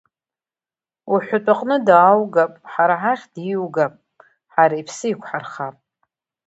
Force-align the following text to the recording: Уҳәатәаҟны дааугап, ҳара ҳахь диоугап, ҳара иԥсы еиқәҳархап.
Уҳәатәаҟны 1.11 1.77
дааугап, 1.87 2.53
ҳара 2.71 2.95
ҳахь 3.01 3.25
диоугап, 3.33 3.93
ҳара 4.53 4.75
иԥсы 4.81 5.05
еиқәҳархап. 5.07 5.75